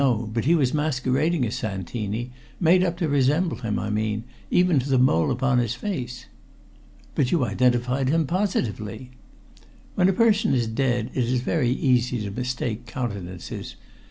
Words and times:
But 0.33 0.45
he 0.45 0.55
was 0.55 0.73
masquerading 0.73 1.45
as 1.45 1.53
Santini 1.53 2.31
made 2.59 2.83
up 2.83 2.97
to 2.97 3.07
resemble 3.07 3.57
him, 3.57 3.77
I 3.77 3.91
mean, 3.91 4.23
even 4.49 4.79
to 4.79 4.89
the 4.89 4.97
mole 4.97 5.29
upon 5.29 5.59
his 5.59 5.75
face." 5.75 6.25
"But 7.13 7.31
you 7.31 7.45
identified 7.45 8.09
him 8.09 8.25
positively?" 8.25 9.11
"When 9.93 10.09
a 10.09 10.13
person 10.13 10.55
is 10.55 10.65
dead 10.65 11.11
it 11.13 11.25
is 11.25 11.41
very 11.41 11.69
easy 11.69 12.19
to 12.23 12.31
mistake 12.31 12.87
countenances. 12.87 13.75